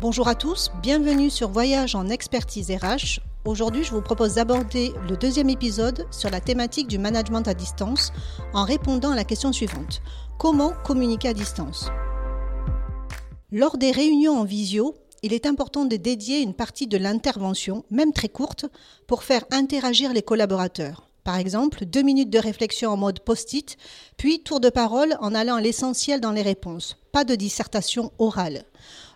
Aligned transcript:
Bonjour 0.00 0.28
à 0.28 0.36
tous, 0.36 0.70
bienvenue 0.80 1.28
sur 1.28 1.48
Voyage 1.48 1.96
en 1.96 2.08
expertise 2.08 2.70
RH. 2.70 3.18
Aujourd'hui, 3.44 3.82
je 3.82 3.90
vous 3.90 4.00
propose 4.00 4.34
d'aborder 4.34 4.92
le 5.08 5.16
deuxième 5.16 5.50
épisode 5.50 6.06
sur 6.12 6.30
la 6.30 6.40
thématique 6.40 6.86
du 6.86 6.98
management 6.98 7.42
à 7.48 7.52
distance 7.52 8.12
en 8.54 8.62
répondant 8.62 9.10
à 9.10 9.16
la 9.16 9.24
question 9.24 9.52
suivante. 9.52 10.00
Comment 10.38 10.72
communiquer 10.84 11.30
à 11.30 11.34
distance? 11.34 11.90
Lors 13.50 13.76
des 13.76 13.90
réunions 13.90 14.38
en 14.38 14.44
visio, 14.44 14.94
il 15.24 15.32
est 15.32 15.46
important 15.46 15.84
de 15.84 15.96
dédier 15.96 16.42
une 16.42 16.54
partie 16.54 16.86
de 16.86 16.96
l'intervention, 16.96 17.84
même 17.90 18.12
très 18.12 18.28
courte, 18.28 18.66
pour 19.08 19.24
faire 19.24 19.46
interagir 19.50 20.12
les 20.12 20.22
collaborateurs. 20.22 21.07
Par 21.28 21.36
exemple, 21.36 21.84
deux 21.84 22.00
minutes 22.00 22.30
de 22.30 22.38
réflexion 22.38 22.88
en 22.88 22.96
mode 22.96 23.20
post-it, 23.20 23.76
puis 24.16 24.40
tour 24.40 24.60
de 24.60 24.70
parole 24.70 25.14
en 25.20 25.34
allant 25.34 25.56
à 25.56 25.60
l'essentiel 25.60 26.22
dans 26.22 26.32
les 26.32 26.40
réponses. 26.40 26.96
Pas 27.12 27.24
de 27.24 27.34
dissertation 27.34 28.12
orale. 28.18 28.64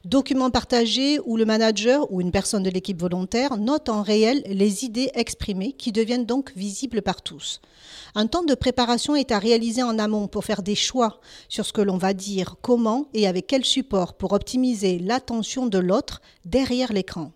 Document 0.04 0.50
partagé 0.50 1.20
où 1.24 1.38
le 1.38 1.46
manager 1.46 2.12
ou 2.12 2.20
une 2.20 2.30
personne 2.30 2.64
de 2.64 2.68
l'équipe 2.68 3.00
volontaire 3.00 3.56
note 3.56 3.88
en 3.88 4.02
réel 4.02 4.42
les 4.44 4.84
idées 4.84 5.10
exprimées 5.14 5.72
qui 5.72 5.90
deviennent 5.90 6.26
donc 6.26 6.52
visibles 6.54 7.00
par 7.00 7.22
tous. 7.22 7.62
Un 8.14 8.26
temps 8.26 8.44
de 8.44 8.54
préparation 8.54 9.16
est 9.16 9.32
à 9.32 9.38
réaliser 9.38 9.82
en 9.82 9.98
amont 9.98 10.28
pour 10.28 10.44
faire 10.44 10.62
des 10.62 10.74
choix 10.74 11.18
sur 11.48 11.64
ce 11.64 11.72
que 11.72 11.80
l'on 11.80 11.96
va 11.96 12.12
dire, 12.12 12.56
comment 12.60 13.06
et 13.14 13.26
avec 13.26 13.46
quel 13.46 13.64
support 13.64 14.12
pour 14.12 14.34
optimiser 14.34 14.98
l'attention 14.98 15.66
de 15.66 15.78
l'autre 15.78 16.20
derrière 16.44 16.92
l'écran. 16.92 17.32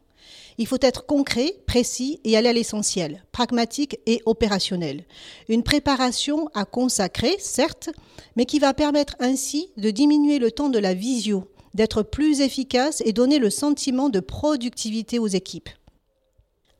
Il 0.58 0.66
faut 0.66 0.78
être 0.80 1.06
concret, 1.06 1.54
précis 1.66 2.20
et 2.24 2.36
aller 2.36 2.48
à 2.48 2.52
l'essentiel, 2.52 3.24
pragmatique 3.32 3.98
et 4.06 4.22
opérationnel. 4.24 5.04
Une 5.48 5.62
préparation 5.62 6.48
à 6.54 6.64
consacrer, 6.64 7.36
certes, 7.38 7.90
mais 8.36 8.46
qui 8.46 8.58
va 8.58 8.72
permettre 8.72 9.16
ainsi 9.20 9.68
de 9.76 9.90
diminuer 9.90 10.38
le 10.38 10.50
temps 10.50 10.70
de 10.70 10.78
la 10.78 10.94
visio 10.94 11.50
d'être 11.76 12.02
plus 12.02 12.40
efficace 12.40 13.02
et 13.04 13.12
donner 13.12 13.38
le 13.38 13.50
sentiment 13.50 14.08
de 14.08 14.20
productivité 14.20 15.18
aux 15.18 15.26
équipes. 15.26 15.68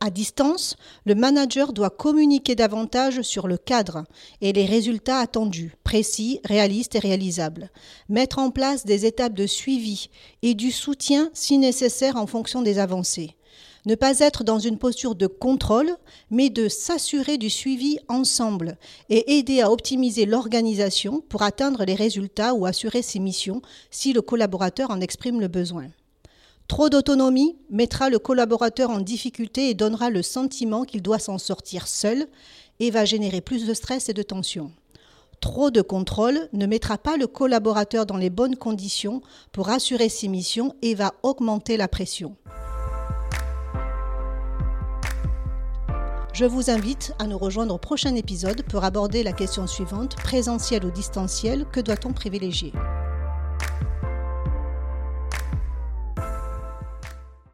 À 0.01 0.11
distance, 0.11 0.77
le 1.05 1.15
manager 1.15 1.73
doit 1.73 1.91
communiquer 1.91 2.55
davantage 2.55 3.23
sur 3.23 3.47
le 3.49 3.57
cadre 3.57 4.05
et 4.41 4.53
les 4.53 4.67
résultats 4.67 5.19
attendus, 5.19 5.75
précis, 5.85 6.41
réalistes 6.45 6.95
et 6.95 6.99
réalisables. 6.99 7.71
Mettre 8.09 8.39
en 8.39 8.51
place 8.51 8.85
des 8.85 9.07
étapes 9.07 9.35
de 9.35 9.47
suivi 9.47 10.09
et 10.43 10.55
du 10.55 10.71
soutien 10.71 11.31
si 11.33 11.57
nécessaire 11.57 12.17
en 12.17 12.27
fonction 12.27 12.61
des 12.61 12.79
avancées. 12.79 13.36
Ne 13.87 13.95
pas 13.95 14.19
être 14.19 14.43
dans 14.43 14.59
une 14.59 14.79
posture 14.79 15.15
de 15.15 15.29
contrôle, 15.29 15.97
mais 16.29 16.51
de 16.51 16.69
s'assurer 16.69 17.39
du 17.39 17.49
suivi 17.49 17.99
ensemble 18.09 18.79
et 19.11 19.39
aider 19.39 19.61
à 19.61 19.71
optimiser 19.71 20.27
l'organisation 20.27 21.23
pour 21.29 21.43
atteindre 21.43 21.85
les 21.85 21.95
résultats 21.95 22.53
ou 22.53 22.67
assurer 22.67 23.03
ses 23.03 23.21
missions 23.21 23.63
si 23.93 24.13
le 24.13 24.23
collaborateur 24.23 24.91
en 24.91 25.01
exprime 25.01 25.41
le 25.41 25.47
besoin. 25.47 25.87
Trop 26.67 26.89
d'autonomie 26.89 27.57
mettra 27.71 28.11
le 28.11 28.19
collaborateur 28.19 28.91
en 28.91 28.99
difficulté 28.99 29.71
et 29.71 29.75
donnera 29.75 30.11
le 30.11 30.23
sentiment 30.23 30.83
qu'il 30.83 31.01
doit 31.01 31.21
s'en 31.21 31.39
sortir 31.39 31.87
seul 31.87 32.27
et 32.81 32.91
va 32.91 33.05
générer 33.05 33.41
plus 33.41 33.67
de 33.67 33.73
stress 33.73 34.09
et 34.09 34.15
de 34.15 34.23
tension. 34.25 34.73
Trop 35.41 35.71
de 35.71 35.81
contrôle 35.81 36.49
ne 36.53 36.67
mettra 36.67 36.99
pas 36.99 37.17
le 37.17 37.29
collaborateur 37.29 38.05
dans 38.05 38.17
les 38.17 38.31
bonnes 38.31 38.57
conditions 38.57 39.23
pour 39.53 39.69
assurer 39.69 40.09
ses 40.09 40.27
missions 40.27 40.75
et 40.83 40.97
va 40.97 41.15
augmenter 41.23 41.77
la 41.77 41.87
pression. 41.87 42.35
Je 46.37 46.45
vous 46.45 46.69
invite 46.69 47.15
à 47.19 47.27
nous 47.27 47.39
rejoindre 47.39 47.75
au 47.75 47.79
prochain 47.79 48.15
épisode 48.15 48.63
pour 48.65 48.85
aborder 48.85 49.23
la 49.23 49.33
question 49.33 49.67
suivante, 49.67 50.17
présentiel 50.17 50.85
ou 50.85 50.91
distanciel, 50.91 51.65
que 51.73 51.81
doit-on 51.81 52.13
privilégier? 52.13 52.75